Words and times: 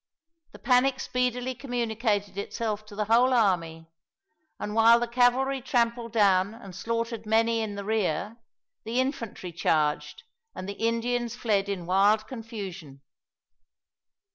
The 0.53 0.57
panic 0.57 0.99
speedily 0.99 1.53
communicated 1.53 2.35
itself 2.35 2.87
to 2.87 2.95
the 2.95 3.05
whole 3.05 3.33
army, 3.35 3.85
and 4.59 4.73
while 4.73 4.99
the 4.99 5.07
cavalry 5.07 5.61
trampled 5.61 6.11
down 6.11 6.55
and 6.55 6.75
slaughtered 6.75 7.27
many 7.27 7.61
in 7.61 7.75
the 7.75 7.85
rear, 7.85 8.37
the 8.83 8.99
infantry 8.99 9.51
charged, 9.53 10.23
and 10.55 10.67
the 10.67 10.73
Indians 10.73 11.35
fled 11.35 11.69
in 11.69 11.85
wild 11.85 12.27
confusion. 12.27 13.01